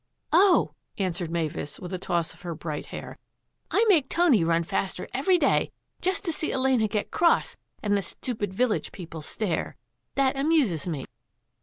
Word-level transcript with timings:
"Oh," 0.33 0.73
answered 0.97 1.29
Mavis, 1.29 1.79
with 1.79 1.93
a 1.93 1.99
toss 1.99 2.33
of 2.33 2.41
her 2.41 2.55
bright 2.55 2.87
hair," 2.87 3.19
I 3.69 3.85
make 3.87 4.09
Tony 4.09 4.43
run 4.43 4.63
faster 4.63 5.07
every 5.13 5.37
day, 5.37 5.71
just 6.01 6.25
to 6.25 6.33
see 6.33 6.51
Elena 6.51 6.87
get 6.87 7.11
cross 7.11 7.55
and 7.83 7.95
the 7.95 8.01
stupid 8.01 8.51
village 8.51 8.91
people 8.91 9.21
stare. 9.21 9.75
That 10.15 10.35
amuses 10.35 10.87
me." 10.87 11.05